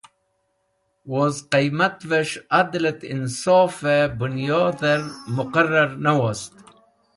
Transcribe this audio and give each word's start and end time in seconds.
Woz 1.11 1.35
Qaimatves̃h 1.51 2.35
Adal 2.59 2.85
et 2.91 3.01
Insofe 3.13 3.97
Bunyodher 4.19 5.01
Muqarrar 5.35 5.91
ne 6.03 6.11
wost. 6.19 6.53